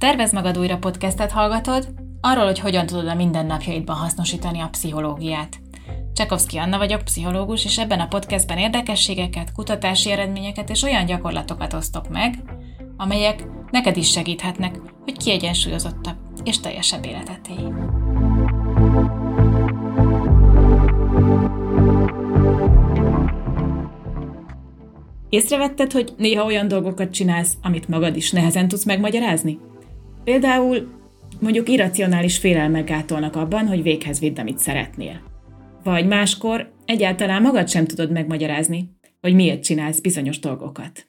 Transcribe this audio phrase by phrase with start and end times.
[0.00, 1.88] Tervez magad újra podcastet hallgatod,
[2.20, 5.60] arról, hogy hogyan tudod a mindennapjaidban hasznosítani a pszichológiát.
[6.12, 12.08] Csekovszki Anna vagyok, pszichológus, és ebben a podcastben érdekességeket, kutatási eredményeket és olyan gyakorlatokat osztok
[12.08, 12.42] meg,
[12.96, 17.72] amelyek neked is segíthetnek, hogy kiegyensúlyozottabb és teljesebb életet élj.
[25.28, 29.58] Észrevetted, hogy néha olyan dolgokat csinálsz, amit magad is nehezen tudsz megmagyarázni?
[30.24, 30.98] Például
[31.40, 35.22] mondjuk irracionális félelmek gátolnak abban, hogy véghez vidd, amit szeretnél.
[35.82, 41.08] Vagy máskor egyáltalán magad sem tudod megmagyarázni, hogy miért csinálsz bizonyos dolgokat.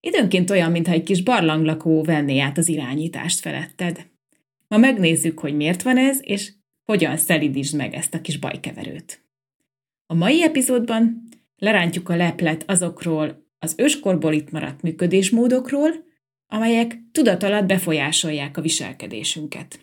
[0.00, 4.06] Időnként olyan, mintha egy kis barlanglakó venné át az irányítást feletted.
[4.68, 6.52] Ma megnézzük, hogy miért van ez, és
[6.84, 9.24] hogyan szelidítsd meg ezt a kis bajkeverőt.
[10.06, 15.90] A mai epizódban lerántjuk a leplet azokról az őskorból itt maradt működésmódokról,
[16.52, 19.80] amelyek tudat alatt befolyásolják a viselkedésünket.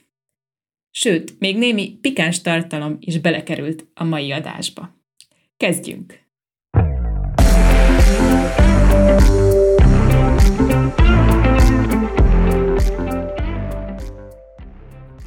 [0.91, 4.97] Sőt, még némi pikáns tartalom is belekerült a mai adásba.
[5.57, 6.27] Kezdjünk!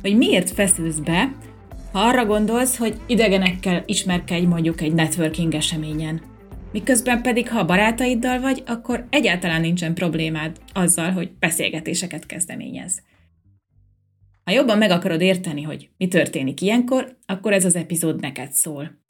[0.03, 1.37] Hogy miért feszülsz be,
[1.93, 6.23] ha arra gondolsz, hogy idegenekkel ismerkedj mondjuk egy networking eseményen–
[6.73, 13.03] Miközben pedig, ha barátaiddal vagy, akkor egyáltalán nincsen problémád azzal, hogy beszélgetéseket kezdeményez.
[14.45, 19.01] Ha jobban meg akarod érteni, hogy mi történik ilyenkor, akkor ez az epizód neked szól.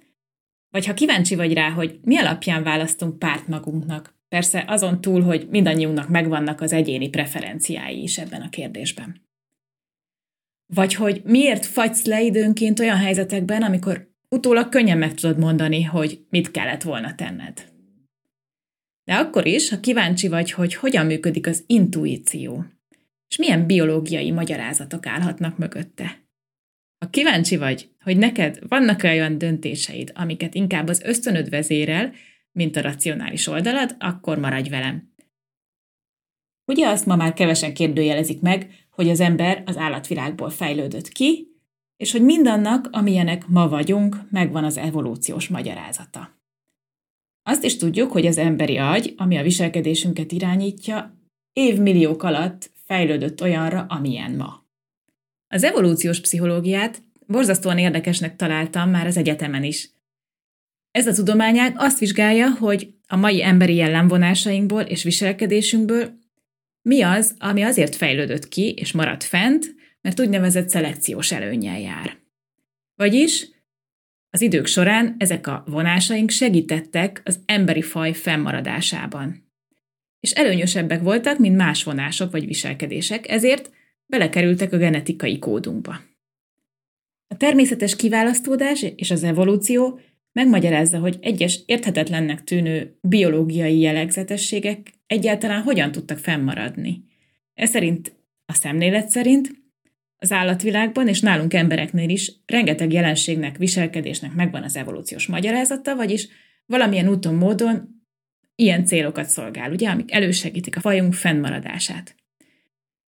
[0.70, 5.48] Vagy ha kíváncsi vagy rá, hogy mi alapján választunk párt magunknak, persze azon túl, hogy
[5.50, 9.26] mindannyiunknak megvannak az egyéni preferenciái is ebben a kérdésben.
[10.74, 16.24] Vagy hogy miért fagysz le időnként olyan helyzetekben, amikor utólag könnyen meg tudod mondani, hogy
[16.30, 17.70] mit kellett volna tenned.
[19.04, 22.64] De akkor is, ha kíváncsi vagy, hogy hogyan működik az intuíció,
[23.28, 26.20] és milyen biológiai magyarázatok állhatnak mögötte.
[26.98, 32.12] Ha kíváncsi vagy, hogy neked vannak olyan döntéseid, amiket inkább az ösztönöd vezérel,
[32.52, 35.14] mint a racionális oldalad, akkor maradj velem.
[36.66, 41.51] Ugye azt ma már kevesen kérdőjelezik meg, hogy az ember az állatvilágból fejlődött ki,
[42.02, 46.40] és hogy mindannak, amilyenek ma vagyunk, megvan az evolúciós magyarázata.
[47.42, 51.14] Azt is tudjuk, hogy az emberi agy, ami a viselkedésünket irányítja,
[51.52, 54.64] évmilliók alatt fejlődött olyanra, amilyen ma.
[55.48, 59.90] Az evolúciós pszichológiát borzasztóan érdekesnek találtam már az egyetemen is.
[60.90, 66.12] Ez a tudományág azt vizsgálja, hogy a mai emberi jellemvonásainkból és viselkedésünkből
[66.88, 72.18] mi az, ami azért fejlődött ki és maradt fent, mert úgynevezett szelekciós előnyel jár.
[72.94, 73.48] Vagyis
[74.30, 79.50] az idők során ezek a vonásaink segítettek az emberi faj fennmaradásában.
[80.20, 83.70] És előnyösebbek voltak, mint más vonások vagy viselkedések, ezért
[84.06, 86.00] belekerültek a genetikai kódunkba.
[87.26, 90.00] A természetes kiválasztódás és az evolúció
[90.32, 97.04] megmagyarázza, hogy egyes érthetetlennek tűnő biológiai jellegzetességek egyáltalán hogyan tudtak fennmaradni.
[97.54, 99.61] Ez szerint, a szemlélet szerint
[100.22, 106.28] az állatvilágban és nálunk embereknél is rengeteg jelenségnek, viselkedésnek megvan az evolúciós magyarázata, vagyis
[106.66, 108.04] valamilyen úton, módon
[108.54, 112.14] ilyen célokat szolgál, ugye, amik elősegítik a fajunk fennmaradását.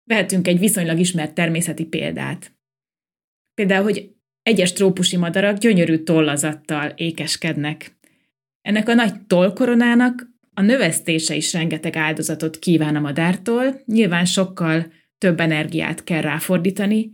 [0.05, 2.53] Vehetünk egy viszonylag ismert természeti példát.
[3.55, 4.11] Például, hogy
[4.43, 7.97] egyes trópusi madarak gyönyörű tollazattal ékeskednek.
[8.61, 15.41] Ennek a nagy tollkoronának a növesztése is rengeteg áldozatot kíván a madártól, nyilván sokkal több
[15.41, 17.10] energiát kell ráfordítani,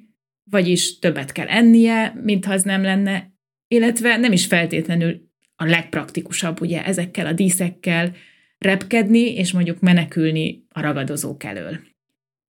[0.51, 3.33] vagyis többet kell ennie, mintha az nem lenne,
[3.67, 5.21] illetve nem is feltétlenül
[5.57, 8.13] a legpraktikusabb ugye ezekkel a díszekkel
[8.59, 11.79] repkedni, és mondjuk menekülni a ragadozók elől.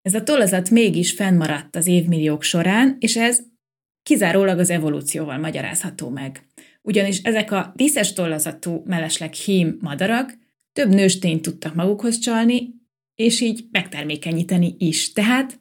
[0.03, 3.41] Ez a tollazat mégis fennmaradt az évmilliók során, és ez
[4.03, 6.43] kizárólag az evolúcióval magyarázható meg.
[6.83, 10.39] Ugyanis ezek a díszes tollazatú mellesleg hím madarak
[10.73, 12.78] több nőstényt tudtak magukhoz csalni,
[13.19, 15.13] és így megtermékenyíteni is.
[15.13, 15.61] Tehát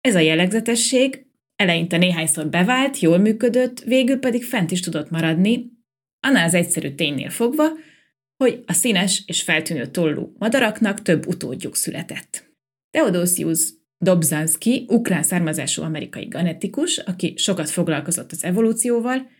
[0.00, 1.26] ez a jellegzetesség
[1.56, 5.70] eleinte néhányszor bevált, jól működött, végül pedig fent is tudott maradni,
[6.20, 7.64] annál az egyszerű ténynél fogva,
[8.36, 12.54] hogy a színes és feltűnő tollú madaraknak több utódjuk született.
[12.90, 19.30] Theodosius Dobzhansky, ukrán származású amerikai genetikus, aki sokat foglalkozott az evolúcióval,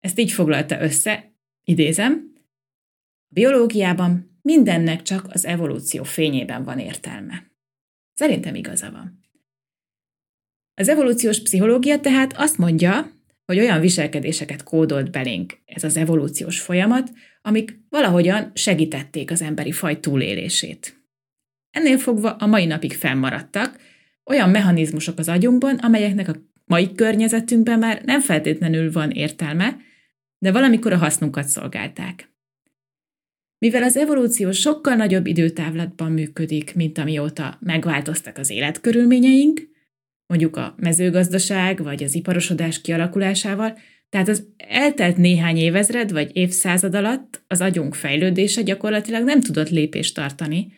[0.00, 1.32] ezt így foglalta össze,
[1.64, 2.32] idézem,
[3.28, 7.50] a biológiában mindennek csak az evolúció fényében van értelme.
[8.14, 9.20] Szerintem igaza van.
[10.74, 13.10] Az evolúciós pszichológia tehát azt mondja,
[13.44, 17.12] hogy olyan viselkedéseket kódolt belénk ez az evolúciós folyamat,
[17.42, 21.00] amik valahogyan segítették az emberi faj túlélését.
[21.70, 23.80] Ennél fogva a mai napig fennmaradtak,
[24.24, 29.76] olyan mechanizmusok az agyunkban, amelyeknek a mai környezetünkben már nem feltétlenül van értelme,
[30.38, 32.31] de valamikor a hasznunkat szolgálták.
[33.62, 39.68] Mivel az evolúció sokkal nagyobb időtávlatban működik, mint amióta megváltoztak az életkörülményeink,
[40.26, 43.78] mondjuk a mezőgazdaság vagy az iparosodás kialakulásával,
[44.08, 50.14] tehát az eltelt néhány évezred vagy évszázad alatt az agyunk fejlődése gyakorlatilag nem tudott lépést
[50.14, 50.72] tartani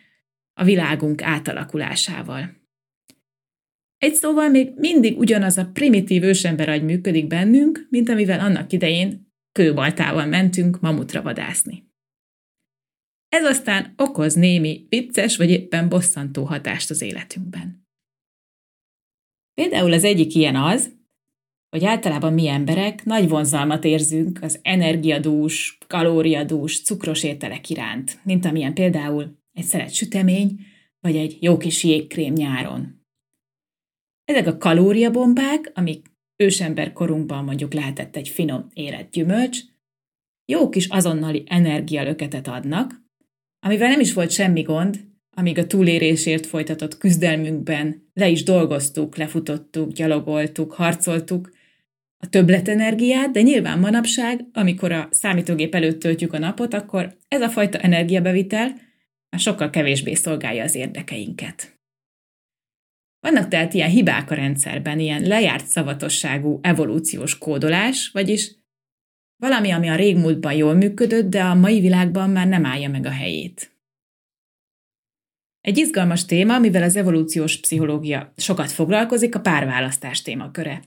[0.60, 2.56] a világunk átalakulásával.
[3.98, 9.32] Egy szóval még mindig ugyanaz a primitív ősember agy működik bennünk, mint amivel annak idején
[9.52, 11.92] kőbaltával mentünk mamutra vadászni.
[13.34, 17.86] Ez aztán okoz némi vicces vagy éppen bosszantó hatást az életünkben.
[19.54, 20.92] Például az egyik ilyen az,
[21.68, 28.74] hogy általában mi emberek nagy vonzalmat érzünk az energiadús, kalóriadús, cukros ételek iránt, mint amilyen
[28.74, 30.60] például egy szelet sütemény,
[31.00, 33.00] vagy egy jó kis jégkrém nyáron.
[34.24, 39.58] Ezek a kalóriabombák, amik ősember korunkban mondjuk lehetett egy finom érett gyümölcs,
[40.44, 43.03] jó kis azonnali energialöketet adnak,
[43.64, 45.00] amivel nem is volt semmi gond,
[45.30, 51.50] amíg a túlérésért folytatott küzdelmünkben le is dolgoztuk, lefutottuk, gyalogoltuk, harcoltuk
[52.16, 57.48] a többletenergiát, de nyilván manapság, amikor a számítógép előtt töltjük a napot, akkor ez a
[57.48, 58.66] fajta energiabevitel
[59.30, 61.78] már sokkal kevésbé szolgálja az érdekeinket.
[63.20, 68.63] Vannak tehát ilyen hibák a rendszerben, ilyen lejárt szavatosságú evolúciós kódolás, vagyis
[69.48, 73.10] valami, ami a régmúltban jól működött, de a mai világban már nem állja meg a
[73.10, 73.72] helyét.
[75.60, 80.82] Egy izgalmas téma, mivel az evolúciós pszichológia sokat foglalkozik, a párválasztás témaköre.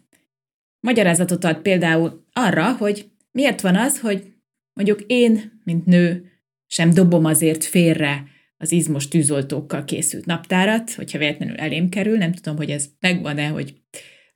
[0.80, 4.34] Magyarázatot ad például arra, hogy miért van az, hogy
[4.74, 6.32] mondjuk én, mint nő,
[6.68, 8.24] sem dobom azért félre
[8.58, 13.82] az izmos tűzoltókkal készült naptárat, hogyha véletlenül elém kerül, nem tudom, hogy ez megvan-e, hogy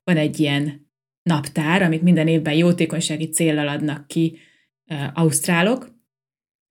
[0.03, 0.90] van egy ilyen
[1.23, 4.38] naptár, amit minden évben jótékonysági céllal adnak ki
[4.85, 6.00] e, ausztrálok,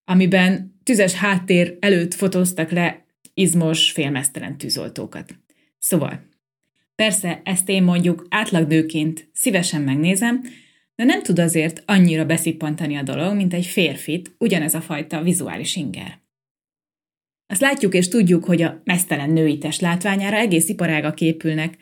[0.04, 5.34] amiben tüzes háttér előtt fotóztak le izmos, félmeztelen tűzoltókat.
[5.78, 6.28] Szóval,
[6.94, 10.42] persze ezt én mondjuk átlagnőként szívesen megnézem,
[10.94, 15.76] de nem tud azért annyira beszippantani a dolog, mint egy férfit, ugyanez a fajta vizuális
[15.76, 16.20] inger.
[17.46, 21.76] Azt látjuk és tudjuk, hogy a mesztelen női test látványára egész iparága képülnek.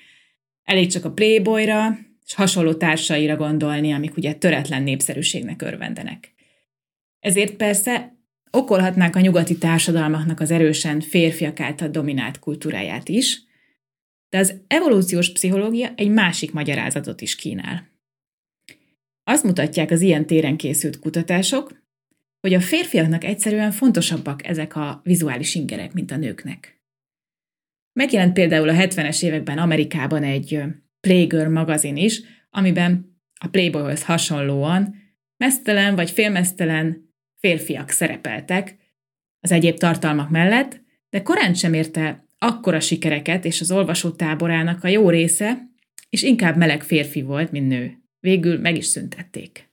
[0.65, 1.99] Elég csak a Playboyra
[2.29, 6.35] és hasonló társaira gondolni, amik ugye töretlen népszerűségnek örvendenek.
[7.19, 8.17] Ezért persze
[8.51, 13.43] okolhatnánk a nyugati társadalmaknak az erősen férfiak által dominált kultúráját is,
[14.29, 17.89] de az evolúciós pszichológia egy másik magyarázatot is kínál.
[19.25, 21.83] Azt mutatják az ilyen téren készült kutatások,
[22.41, 26.83] hogy a férfiaknak egyszerűen fontosabbak ezek a vizuális ingerek, mint a nőknek.
[27.93, 30.65] Megjelent például a 70-es években Amerikában egy
[31.01, 34.95] Playgirl magazin is, amiben a Playboyhoz hasonlóan
[35.37, 38.77] mesztelen vagy félmesztelen férfiak szerepeltek
[39.41, 40.81] az egyéb tartalmak mellett,
[41.11, 45.69] de korán sem érte akkora sikereket, és az olvasó táborának a jó része,
[46.09, 47.99] és inkább meleg férfi volt, mint nő.
[48.21, 49.71] Végül meg is szüntették.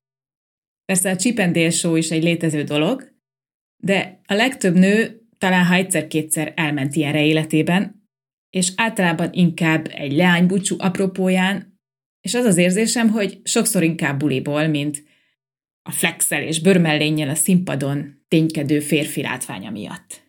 [0.85, 3.13] Persze a Chip show is egy létező dolog,
[3.83, 8.04] de a legtöbb nő talán ha egyszer-kétszer elment ilyenre életében,
[8.55, 11.79] és általában inkább egy leánybúcsú apropóján,
[12.21, 15.03] és az az érzésem, hogy sokszor inkább buliból, mint
[15.81, 20.23] a flexel és bőrmellénnyel a színpadon ténykedő férfi látványa miatt.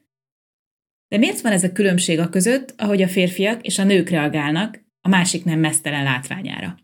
[1.09, 4.85] De miért van ez a különbség a között, ahogy a férfiak és a nők reagálnak
[5.01, 6.79] a másik nem mesztelen látványára?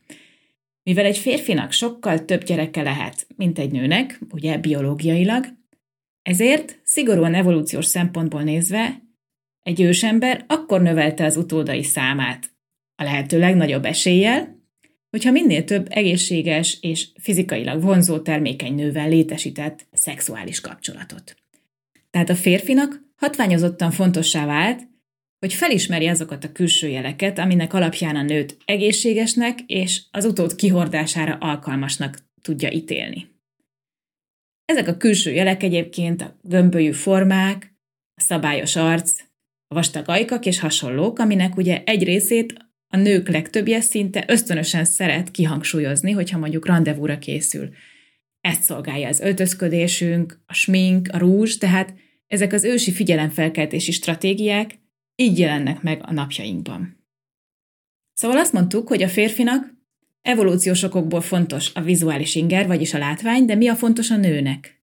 [0.82, 5.46] Mivel egy férfinak sokkal több gyereke lehet, mint egy nőnek, ugye biológiailag,
[6.22, 9.02] ezért szigorúan evolúciós szempontból nézve
[9.62, 12.50] egy ősember akkor növelte az utódai számát
[12.94, 14.60] a lehető legnagyobb eséllyel,
[15.10, 21.36] hogyha minél több egészséges és fizikailag vonzó termékeny nővel létesített szexuális kapcsolatot.
[22.10, 24.90] Tehát a férfinak hatványozottan fontossá vált,
[25.38, 31.36] hogy felismeri azokat a külső jeleket, aminek alapján a nőt egészségesnek és az utód kihordására
[31.40, 33.30] alkalmasnak tudja ítélni.
[34.64, 37.74] Ezek a külső jelek egyébként a gömbölyű formák,
[38.14, 39.22] a szabályos arc,
[39.72, 42.54] a vastag ajkak és hasonlók, aminek ugye egy részét
[42.88, 47.68] a nők legtöbbje szinte ösztönösen szeret kihangsúlyozni, hogyha mondjuk rendezvúra készül.
[48.40, 51.94] Ezt szolgálja az öltözködésünk, a smink, a rúzs, tehát
[52.26, 54.78] ezek az ősi figyelemfelkeltési stratégiák,
[55.16, 57.06] így jelennek meg a napjainkban.
[58.12, 59.74] Szóval azt mondtuk, hogy a férfinak
[60.22, 64.78] evolúciós okokból fontos a vizuális inger, vagyis a látvány, de mi a fontos a nőnek?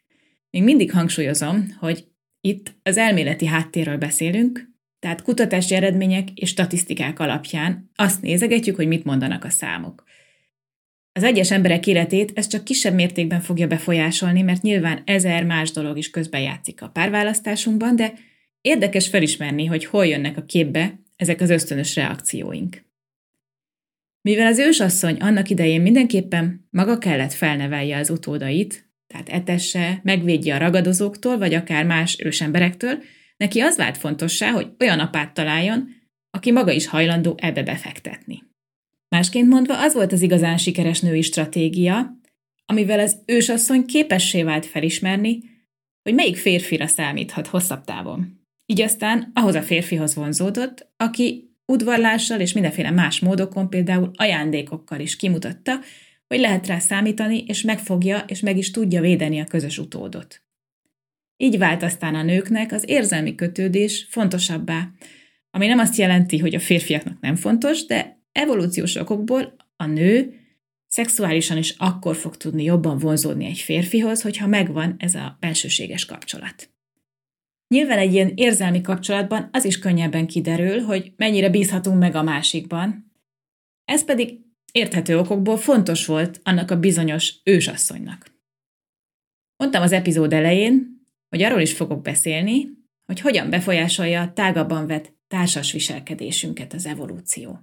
[0.50, 2.08] Még mindig hangsúlyozom, hogy
[2.41, 4.69] itt az elméleti háttérről beszélünk,
[5.00, 10.03] Tehát kutatási eredmények és statisztikák alapján azt nézegetjük, hogy mit mondanak a számok.
[11.12, 15.98] Az egyes emberek életét ez csak kisebb mértékben fogja befolyásolni, mert nyilván ezer más dolog
[15.98, 18.13] is közbejátszik a párválasztásunkban, de
[18.62, 22.88] érdekes felismerni, hogy hol jönnek a képbe ezek az ösztönös reakcióink.
[24.22, 30.58] Mivel az ősasszony annak idején mindenképpen maga kellett felnevelje az utódait, tehát etesse, megvédje a
[30.58, 33.03] ragadozóktól, vagy akár más ősemberektől,
[33.43, 35.96] neki az vált fontossá, hogy olyan apát találjon,
[36.29, 38.43] aki maga is hajlandó ebbe befektetni.
[39.15, 42.17] Másként mondva, az volt az igazán sikeres női stratégia,
[42.65, 45.39] amivel az ősasszony képessé vált felismerni,
[46.03, 48.39] hogy melyik férfira számíthat hosszabb távon.
[48.65, 55.15] Így aztán ahhoz a férfihoz vonzódott, aki udvarlással és mindenféle más módokon, például ajándékokkal is
[55.15, 55.79] kimutatta,
[56.27, 60.41] hogy lehet rá számítani, és megfogja, és meg is tudja védeni a közös utódot.
[61.41, 64.89] Így vált aztán a nőknek az érzelmi kötődés fontosabbá,
[65.50, 70.34] ami nem azt jelenti, hogy a férfiaknak nem fontos, de evolúciós okokból a nő
[70.88, 76.69] szexuálisan is akkor fog tudni jobban vonzódni egy férfihoz, hogyha megvan ez a bensőséges kapcsolat.
[77.67, 83.12] Nyilván egy ilyen érzelmi kapcsolatban az is könnyebben kiderül, hogy mennyire bízhatunk meg a másikban.
[83.86, 84.39] Ez pedig
[84.72, 88.38] érthető okokból fontos volt annak a bizonyos ősasszonynak.
[89.58, 90.99] Mondtam az epizód elején,
[91.29, 92.67] hogy arról is fogok beszélni,
[93.05, 97.59] hogy hogyan befolyásolja a tágabban vett társas viselkedésünket az evolúció.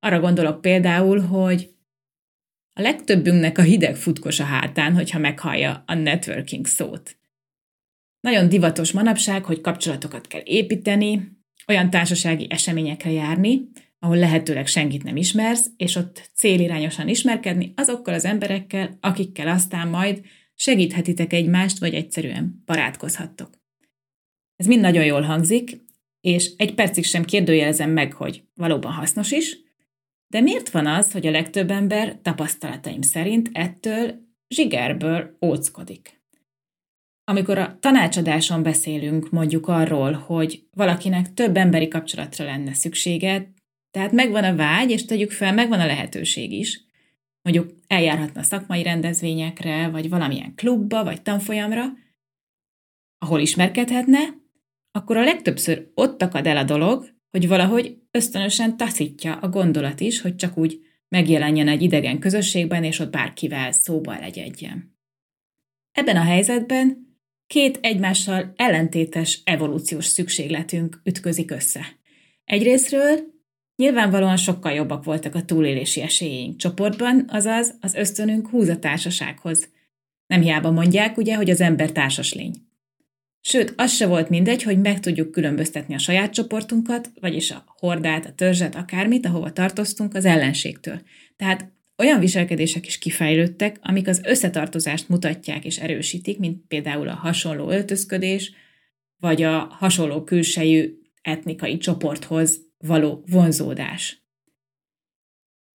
[0.00, 1.74] Arra gondolok például, hogy
[2.72, 7.16] a legtöbbünknek a hideg futkos a hátán, hogyha meghallja a networking szót.
[8.20, 11.32] Nagyon divatos manapság, hogy kapcsolatokat kell építeni,
[11.66, 18.24] olyan társasági eseményekre járni, ahol lehetőleg senkit nem ismersz, és ott célirányosan ismerkedni azokkal az
[18.24, 20.24] emberekkel, akikkel aztán majd
[20.54, 23.62] segíthetitek egymást, vagy egyszerűen barátkozhattok.
[24.56, 25.82] Ez mind nagyon jól hangzik,
[26.20, 29.58] és egy percig sem kérdőjelezem meg, hogy valóban hasznos is,
[30.26, 34.14] de miért van az, hogy a legtöbb ember tapasztalataim szerint ettől
[34.48, 36.22] zsigerből óckodik?
[37.24, 43.52] Amikor a tanácsadáson beszélünk mondjuk arról, hogy valakinek több emberi kapcsolatra lenne szüksége,
[43.90, 46.80] tehát megvan a vágy, és tegyük fel, megvan a lehetőség is,
[47.44, 51.84] mondjuk eljárhatna szakmai rendezvényekre, vagy valamilyen klubba, vagy tanfolyamra,
[53.18, 54.18] ahol ismerkedhetne,
[54.90, 60.20] akkor a legtöbbször ott akad el a dolog, hogy valahogy ösztönösen taszítja a gondolat is,
[60.20, 64.96] hogy csak úgy megjelenjen egy idegen közösségben, és ott bárkivel szóba legyedjen.
[65.92, 71.86] Ebben a helyzetben két egymással ellentétes evolúciós szükségletünk ütközik össze.
[72.44, 73.33] Egyrésztről
[73.76, 79.68] nyilvánvalóan sokkal jobbak voltak a túlélési esélyeink csoportban, azaz az ösztönünk húz a társasághoz.
[80.26, 82.52] Nem hiába mondják, ugye, hogy az ember társas lény.
[83.40, 88.26] Sőt, az se volt mindegy, hogy meg tudjuk különböztetni a saját csoportunkat, vagyis a hordát,
[88.26, 91.00] a törzset, akármit, ahova tartoztunk az ellenségtől.
[91.36, 97.70] Tehát olyan viselkedések is kifejlődtek, amik az összetartozást mutatják és erősítik, mint például a hasonló
[97.70, 98.52] öltözködés,
[99.16, 104.22] vagy a hasonló külsejű etnikai csoporthoz való vonzódás.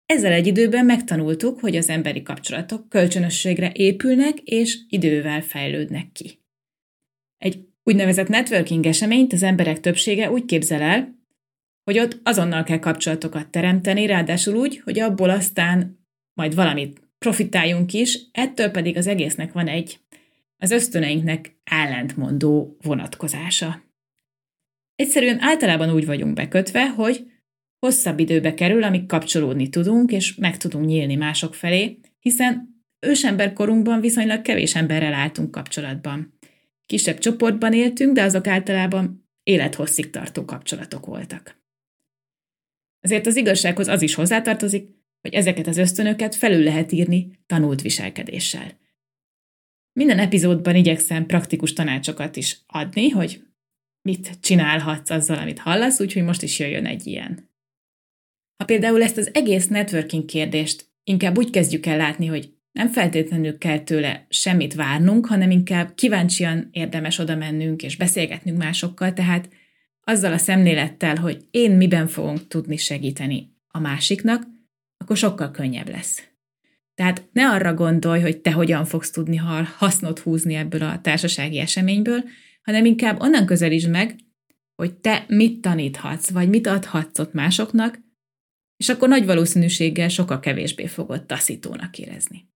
[0.06, 6.42] Ezzel egy időben megtanultuk, hogy az emberi kapcsolatok kölcsönösségre épülnek és idővel fejlődnek ki.
[7.38, 11.16] Egy úgynevezett networking eseményt az emberek többsége úgy képzel el,
[11.84, 18.18] hogy ott azonnal kell kapcsolatokat teremteni, ráadásul úgy, hogy abból aztán majd valamit profitáljunk is,
[18.32, 20.00] ettől pedig az egésznek van egy
[20.56, 23.87] az ösztöneinknek ellentmondó vonatkozása.
[24.98, 27.30] Egyszerűen általában úgy vagyunk bekötve, hogy
[27.78, 34.42] hosszabb időbe kerül, amíg kapcsolódni tudunk, és meg tudunk nyílni mások felé, hiszen ősemberkorunkban viszonylag
[34.42, 36.38] kevés emberrel álltunk kapcsolatban.
[36.86, 41.62] Kisebb csoportban éltünk, de azok általában élethosszig tartó kapcsolatok voltak.
[43.00, 44.88] Azért az igazsághoz az is hozzátartozik,
[45.20, 48.78] hogy ezeket az ösztönöket felül lehet írni tanult viselkedéssel.
[49.92, 53.47] Minden epizódban igyekszem praktikus tanácsokat is adni, hogy
[54.02, 57.50] mit csinálhatsz azzal, amit hallasz, úgyhogy most is jöjjön egy ilyen.
[58.56, 63.58] Ha például ezt az egész networking kérdést inkább úgy kezdjük el látni, hogy nem feltétlenül
[63.58, 69.48] kell tőle semmit várnunk, hanem inkább kíváncsian érdemes oda mennünk és beszélgetnünk másokkal, tehát
[70.04, 74.46] azzal a szemlélettel, hogy én miben fogunk tudni segíteni a másiknak,
[74.96, 76.22] akkor sokkal könnyebb lesz.
[76.94, 79.36] Tehát ne arra gondolj, hogy te hogyan fogsz tudni
[79.76, 82.24] hasznot húzni ebből a társasági eseményből,
[82.62, 84.16] hanem inkább onnan közelítsd meg,
[84.74, 87.98] hogy te mit taníthatsz, vagy mit adhatsz ott másoknak,
[88.76, 92.48] és akkor nagy valószínűséggel sokkal kevésbé fogod taszítónak érezni.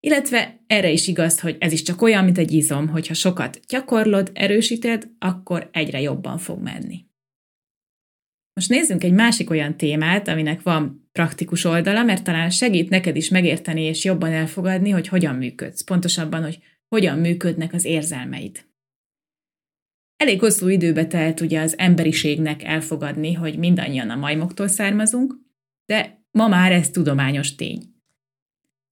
[0.00, 4.30] Illetve erre is igaz, hogy ez is csak olyan, mint egy izom, hogyha sokat gyakorlod,
[4.34, 7.06] erősíted, akkor egyre jobban fog menni.
[8.52, 13.28] Most nézzünk egy másik olyan témát, aminek van praktikus oldala, mert talán segít neked is
[13.28, 18.66] megérteni és jobban elfogadni, hogy hogyan működsz, pontosabban, hogy hogyan működnek az érzelmeid.
[20.16, 25.34] Elég hosszú időbe telt ugye az emberiségnek elfogadni, hogy mindannyian a majmoktól származunk,
[25.86, 27.82] de ma már ez tudományos tény.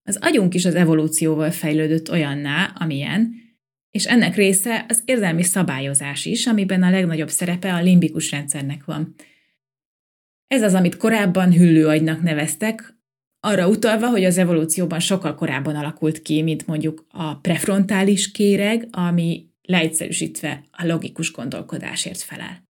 [0.02, 3.34] Az agyunk is az evolúcióval fejlődött olyanná, amilyen,
[3.90, 9.14] és ennek része az érzelmi szabályozás is, amiben a legnagyobb szerepe a limbikus rendszernek van.
[10.46, 13.01] Ez az, amit korábban hüllőagynak neveztek,
[13.44, 19.46] arra utalva, hogy az evolúcióban sokkal korábban alakult ki, mint mondjuk a prefrontális kéreg, ami
[19.62, 22.62] leegyszerűsítve a logikus gondolkodásért felel.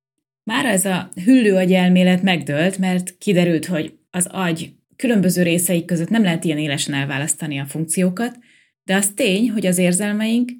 [0.45, 6.23] Már ez a hüllőagy elmélet megdőlt, mert kiderült, hogy az agy különböző részeik között nem
[6.23, 8.39] lehet ilyen élesen elválasztani a funkciókat,
[8.85, 10.51] de az tény, hogy az érzelmeink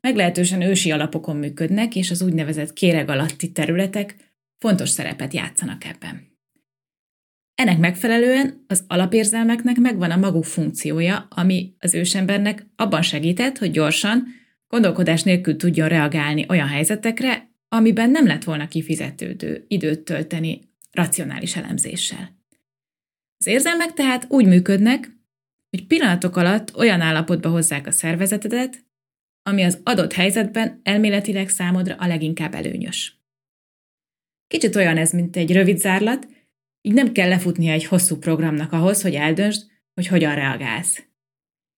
[0.00, 4.16] meglehetősen ősi alapokon működnek, és az úgynevezett kéreg alatti területek
[4.58, 6.33] fontos szerepet játszanak ebben.
[7.54, 14.26] Ennek megfelelően az alapérzelmeknek megvan a maguk funkciója, ami az ősembernek abban segített, hogy gyorsan,
[14.68, 22.42] gondolkodás nélkül tudjon reagálni olyan helyzetekre, amiben nem lett volna kifizetődő időt tölteni racionális elemzéssel.
[23.38, 25.12] Az érzelmek tehát úgy működnek,
[25.70, 28.84] hogy pillanatok alatt olyan állapotba hozzák a szervezetedet,
[29.42, 33.22] ami az adott helyzetben elméletileg számodra a leginkább előnyös.
[34.46, 36.28] Kicsit olyan ez, mint egy rövid zárlat,
[36.86, 41.06] így nem kell lefutnia egy hosszú programnak ahhoz, hogy eldöntsd, hogy hogyan reagálsz.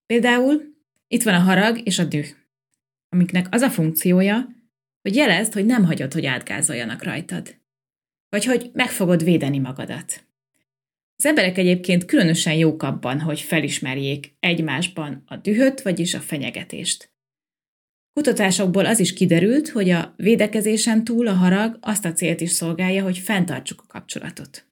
[0.06, 0.62] Például
[1.08, 2.26] itt van a harag és a düh,
[3.08, 4.48] amiknek az a funkciója,
[5.02, 7.60] hogy jelezd, hogy nem hagyod, hogy átgázoljanak rajtad.
[8.28, 10.26] Vagy hogy meg fogod védeni magadat.
[11.16, 17.14] Az emberek egyébként különösen jók abban, hogy felismerjék egymásban a dühöt, vagyis a fenyegetést.
[18.12, 23.02] Kutatásokból az is kiderült, hogy a védekezésen túl a harag azt a célt is szolgálja,
[23.02, 24.66] hogy fenntartsuk a kapcsolatot.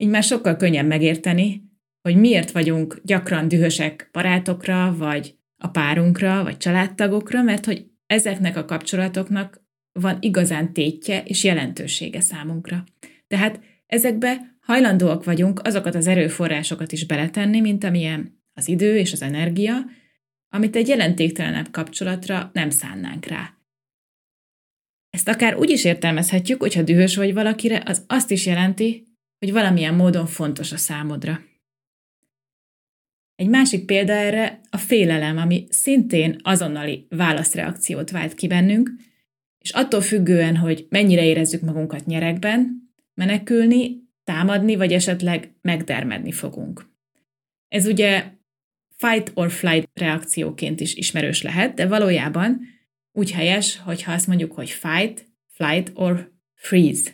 [0.00, 1.62] Így már sokkal könnyebb megérteni,
[2.00, 8.64] hogy miért vagyunk gyakran dühösek barátokra, vagy a párunkra, vagy családtagokra, mert hogy ezeknek a
[8.64, 12.84] kapcsolatoknak van igazán tétje és jelentősége számunkra.
[13.26, 19.22] Tehát ezekbe hajlandóak vagyunk azokat az erőforrásokat is beletenni, mint amilyen az idő és az
[19.22, 19.74] energia,
[20.48, 23.52] amit egy jelentéktelenebb kapcsolatra nem szánnánk rá.
[25.10, 29.07] Ezt akár úgy is értelmezhetjük, hogyha dühös vagy valakire, az azt is jelenti,
[29.38, 31.40] hogy valamilyen módon fontos a számodra.
[33.34, 38.90] Egy másik példa erre a félelem, ami szintén azonnali válaszreakciót vált ki bennünk,
[39.58, 46.86] és attól függően, hogy mennyire érezzük magunkat nyerekben, menekülni, támadni, vagy esetleg megdermedni fogunk.
[47.68, 48.24] Ez ugye
[48.96, 52.60] fight or flight reakcióként is ismerős lehet, de valójában
[53.12, 57.10] úgy helyes, hogyha azt mondjuk, hogy fight, flight or freeze.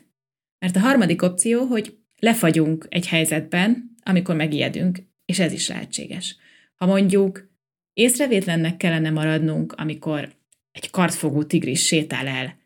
[0.58, 6.36] Mert a harmadik opció, hogy lefagyunk egy helyzetben, amikor megijedünk, és ez is lehetséges.
[6.74, 7.50] Ha mondjuk
[7.92, 10.32] észrevétlennek kellene maradnunk, amikor
[10.72, 12.58] egy kartfogó tigris sétál el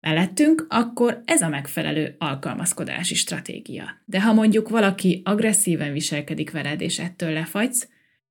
[0.00, 4.02] mellettünk, akkor ez a megfelelő alkalmazkodási stratégia.
[4.04, 7.88] De ha mondjuk valaki agresszíven viselkedik veled, és ettől lefagysz,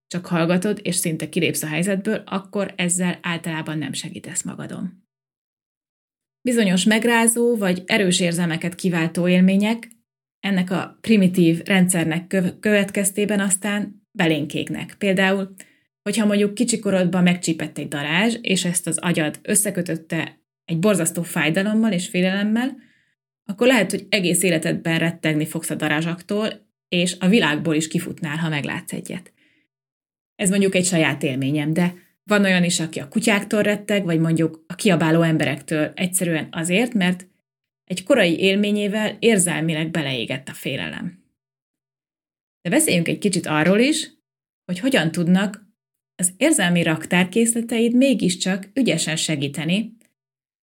[0.07, 5.07] csak hallgatod, és szinte kilépsz a helyzetből, akkor ezzel általában nem segítesz magadon.
[6.41, 9.97] Bizonyos megrázó vagy erős érzelmeket kiváltó élmények
[10.39, 12.28] ennek a primitív rendszernek
[12.60, 14.95] következtében aztán belénkéknek.
[14.97, 15.54] Például,
[16.02, 22.08] hogyha mondjuk kicsikorodban megcsípett egy darázs, és ezt az agyad összekötötte egy borzasztó fájdalommal és
[22.08, 22.78] félelemmel,
[23.43, 28.49] akkor lehet, hogy egész életedben rettegni fogsz a darázsaktól, és a világból is kifutnál, ha
[28.49, 29.34] meglátsz egyet.
[30.36, 34.63] Ez mondjuk egy saját élményem, de van olyan is, aki a kutyáktól retteg, vagy mondjuk
[34.67, 37.28] a kiabáló emberektől egyszerűen azért, mert
[37.89, 41.23] egy korai élményével érzelmileg beleégett a félelem.
[42.62, 44.12] De beszéljünk egy kicsit arról is,
[44.65, 45.67] hogy hogyan tudnak
[46.15, 49.97] az érzelmi raktárkészleteid mégiscsak ügyesen segíteni,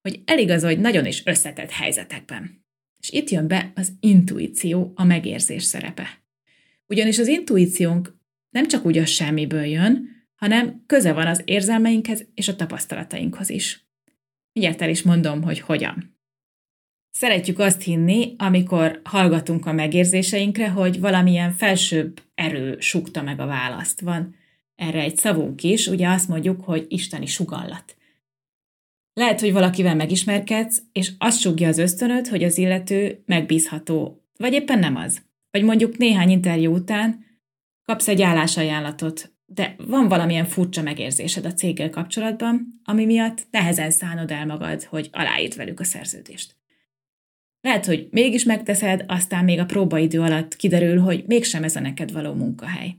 [0.01, 2.65] hogy eligazodj nagyon is összetett helyzetekben.
[3.03, 6.25] És itt jön be az intuíció, a megérzés szerepe.
[6.87, 8.17] Ugyanis az intuíciónk
[8.51, 13.87] nem csak úgy a semmiből jön, hanem köze van az érzelmeinkhez és a tapasztalatainkhoz is.
[14.53, 16.16] Mindjárt el is mondom, hogy hogyan.
[17.19, 24.01] Szeretjük azt hinni, amikor hallgatunk a megérzéseinkre, hogy valamilyen felsőbb erő sukta meg a választ.
[24.01, 24.35] Van
[24.75, 27.97] erre egy szavunk is, ugye azt mondjuk, hogy isteni sugallat.
[29.13, 34.79] Lehet, hogy valakivel megismerkedsz, és azt sugja az ösztönöd, hogy az illető megbízható, vagy éppen
[34.79, 35.23] nem az.
[35.51, 37.25] Vagy mondjuk néhány interjú után
[37.85, 44.31] kapsz egy állásajánlatot de van valamilyen furcsa megérzésed a céggel kapcsolatban, ami miatt nehezen szánod
[44.31, 46.57] el magad, hogy aláírd velük a szerződést.
[47.67, 52.13] Lehet, hogy mégis megteszed, aztán még a próbaidő alatt kiderül, hogy mégsem ez a neked
[52.13, 52.97] való munkahely.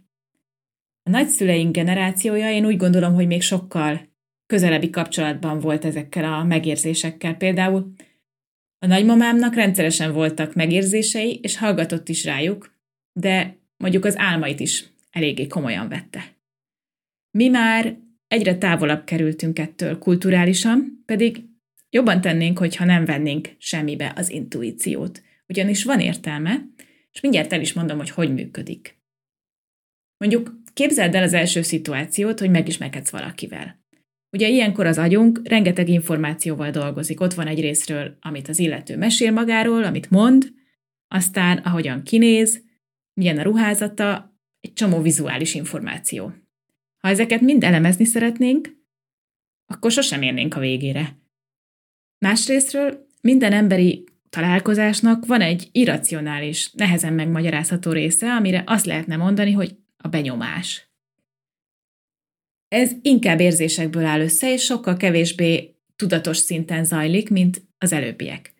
[1.03, 4.01] A nagyszüleink generációja én úgy gondolom, hogy még sokkal
[4.45, 7.35] közelebbi kapcsolatban volt ezekkel a megérzésekkel.
[7.35, 7.93] Például
[8.79, 12.75] a nagymamámnak rendszeresen voltak megérzései, és hallgatott is rájuk,
[13.13, 16.35] de mondjuk az álmait is eléggé komolyan vette.
[17.37, 21.43] Mi már egyre távolabb kerültünk ettől kulturálisan, pedig
[21.89, 25.21] jobban tennénk, hogyha nem vennénk semmibe az intuíciót.
[25.47, 26.65] Ugyanis van értelme,
[27.11, 28.99] és mindjárt el is mondom, hogy hogy működik.
[30.17, 33.85] Mondjuk képzeld el az első szituációt, hogy megismerkedsz valakivel.
[34.31, 37.21] Ugye ilyenkor az agyunk rengeteg információval dolgozik.
[37.21, 40.53] Ott van egy részről, amit az illető mesél magáról, amit mond,
[41.07, 42.63] aztán ahogyan kinéz,
[43.13, 46.33] milyen a ruházata, egy csomó vizuális információ.
[46.97, 48.75] Ha ezeket mind elemezni szeretnénk,
[49.65, 51.17] akkor sosem érnénk a végére.
[52.19, 59.75] Másrésztről minden emberi találkozásnak van egy irracionális, nehezen megmagyarázható része, amire azt lehetne mondani, hogy
[59.97, 60.91] a benyomás.
[62.67, 68.53] Ez inkább érzésekből áll össze, és sokkal kevésbé tudatos szinten zajlik, mint az előbbiek.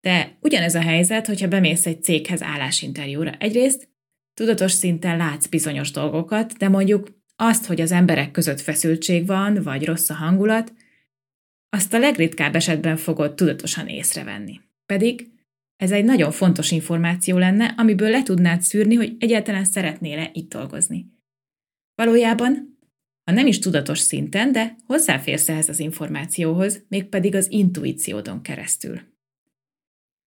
[0.00, 3.32] De ugyanez a helyzet, hogyha bemész egy céghez állásinterjúra.
[3.38, 3.88] Egyrészt
[4.34, 9.84] tudatos szinten látsz bizonyos dolgokat, de mondjuk azt, hogy az emberek között feszültség van, vagy
[9.84, 10.72] rossz a hangulat,
[11.74, 14.60] azt a legritkább esetben fogod tudatosan észrevenni.
[14.86, 15.30] Pedig
[15.76, 21.06] ez egy nagyon fontos információ lenne, amiből le tudnád szűrni, hogy egyáltalán szeretnél-e itt dolgozni.
[21.94, 22.78] Valójában,
[23.24, 29.00] ha nem is tudatos szinten, de hozzáférsz ehhez az információhoz, mégpedig az intuíciódon keresztül.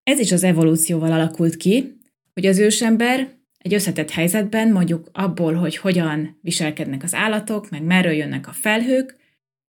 [0.02, 1.98] Ez is az evolúcióval alakult ki,
[2.32, 8.12] hogy az ősember egy összetett helyzetben, mondjuk abból, hogy hogyan viselkednek az állatok, meg merről
[8.12, 9.16] jönnek a felhők,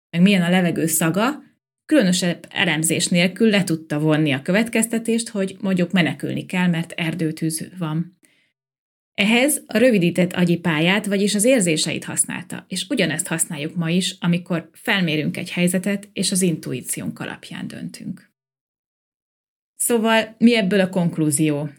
[0.09, 1.47] meg milyen a levegő szaga,
[1.89, 8.17] különösebb elemzés nélkül le tudta vonni a következtetést, hogy mondjuk menekülni kell, mert erdőtűz van.
[9.13, 14.69] Ehhez a rövidített agyi pályát, vagyis az érzéseit használta, és ugyanezt használjuk ma is, amikor
[14.73, 18.31] felmérünk egy helyzetet, és az intuíciónk alapján döntünk.
[19.75, 21.69] Szóval mi ebből a konklúzió?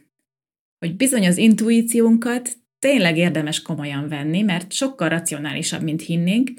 [0.79, 6.51] Hogy bizony az intuíciónkat tényleg érdemes komolyan venni, mert sokkal racionálisabb, mint hinnénk,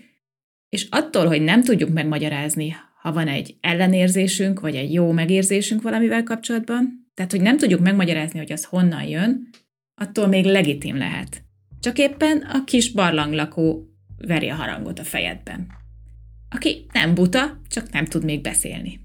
[0.69, 6.23] és attól, hogy nem tudjuk megmagyarázni, ha van egy ellenérzésünk, vagy egy jó megérzésünk valamivel
[6.23, 9.49] kapcsolatban, tehát hogy nem tudjuk megmagyarázni, hogy az honnan jön,
[10.01, 11.43] attól még legitim lehet.
[11.79, 15.67] Csak éppen a kis barlanglakó veri a harangot a fejedben.
[16.49, 18.99] Aki nem buta, csak nem tud még beszélni.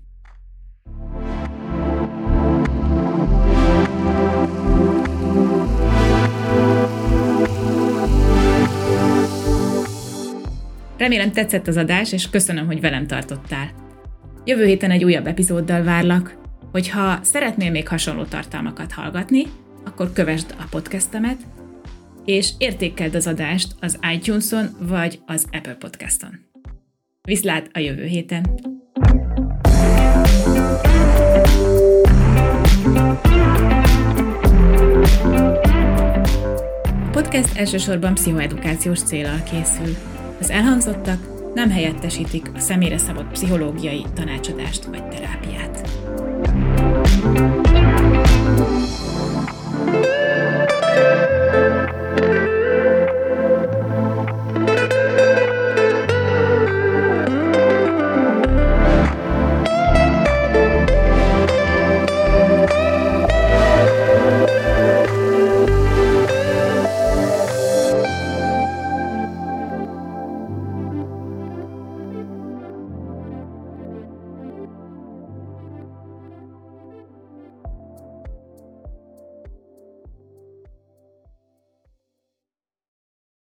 [10.97, 13.85] Remélem tetszett az adás, és köszönöm, hogy velem tartottál.
[14.49, 16.39] Jövő héten egy újabb epizóddal várlak.
[16.73, 19.47] Hogyha szeretnél még hasonló tartalmakat hallgatni,
[19.85, 21.37] akkor kövesd a podcastemet,
[22.25, 26.31] és értékeld az adást az iTunes-on vagy az Apple Podcaston.
[27.23, 28.61] Viszlát a jövő héten!
[37.11, 39.97] Podcast elsősorban pszichoedukációs célral készül.
[40.41, 45.89] Az elhangzottak nem helyettesítik a személyre szabott pszichológiai tanácsadást vagy terápiát.